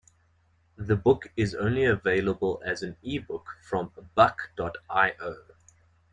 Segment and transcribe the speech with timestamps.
[0.77, 5.35] The book is only available as an ebook from Buk dot io.